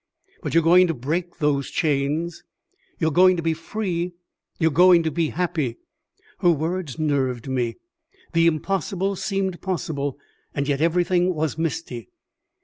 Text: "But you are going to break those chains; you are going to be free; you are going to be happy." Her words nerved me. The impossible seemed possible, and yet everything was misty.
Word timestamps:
"But 0.41 0.55
you 0.55 0.61
are 0.61 0.63
going 0.63 0.87
to 0.87 0.95
break 0.95 1.37
those 1.37 1.69
chains; 1.69 2.41
you 2.97 3.09
are 3.09 3.11
going 3.11 3.35
to 3.37 3.43
be 3.43 3.53
free; 3.53 4.13
you 4.57 4.69
are 4.69 4.71
going 4.71 5.03
to 5.03 5.11
be 5.11 5.29
happy." 5.29 5.77
Her 6.39 6.49
words 6.49 6.97
nerved 6.97 7.47
me. 7.47 7.75
The 8.33 8.47
impossible 8.47 9.15
seemed 9.15 9.61
possible, 9.61 10.17
and 10.55 10.67
yet 10.67 10.81
everything 10.81 11.35
was 11.35 11.55
misty. 11.55 12.09